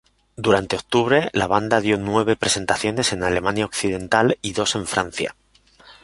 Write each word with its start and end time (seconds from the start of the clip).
Durante 0.35 0.77
octubre 0.77 1.29
la 1.31 1.45
banda 1.45 1.79
dio 1.79 1.95
nueve 1.95 2.35
presentaciones 2.35 3.13
en 3.13 3.21
Alemania 3.21 3.65
Occidental 3.65 4.39
y 4.41 4.53
dos 4.53 4.73
en 4.73 4.87
Francia. 4.87 5.35